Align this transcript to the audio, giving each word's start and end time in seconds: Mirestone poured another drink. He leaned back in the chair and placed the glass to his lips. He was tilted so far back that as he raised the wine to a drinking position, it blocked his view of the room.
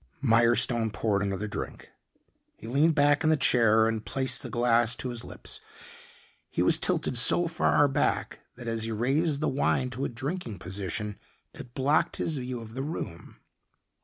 Mirestone 0.23 0.91
poured 0.91 1.21
another 1.21 1.47
drink. 1.47 1.91
He 2.57 2.65
leaned 2.65 2.95
back 2.95 3.23
in 3.23 3.29
the 3.29 3.37
chair 3.37 3.87
and 3.87 4.03
placed 4.03 4.41
the 4.41 4.49
glass 4.49 4.95
to 4.95 5.09
his 5.09 5.23
lips. 5.23 5.61
He 6.49 6.63
was 6.63 6.79
tilted 6.79 7.19
so 7.19 7.47
far 7.47 7.87
back 7.87 8.39
that 8.55 8.67
as 8.67 8.85
he 8.85 8.91
raised 8.91 9.41
the 9.41 9.47
wine 9.47 9.91
to 9.91 10.03
a 10.05 10.09
drinking 10.09 10.57
position, 10.57 11.19
it 11.53 11.75
blocked 11.75 12.15
his 12.15 12.35
view 12.37 12.61
of 12.61 12.73
the 12.73 12.81
room. 12.81 13.41